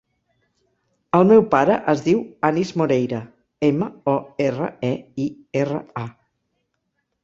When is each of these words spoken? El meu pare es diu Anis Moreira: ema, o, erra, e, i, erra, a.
El 1.17 1.25
meu 1.31 1.43
pare 1.51 1.75
es 1.93 2.01
diu 2.07 2.23
Anis 2.51 2.73
Moreira: 2.83 3.21
ema, 3.71 3.93
o, 4.17 4.19
erra, 4.51 4.75
e, 4.93 4.95
i, 5.29 5.33
erra, 5.67 5.89
a. 6.09 6.13